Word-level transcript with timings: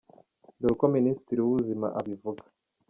Dore 0.59 0.73
uko 0.75 0.85
Minisitiri 0.95 1.39
w’Ubuzima 1.41 1.87
abivuga:. 1.99 2.43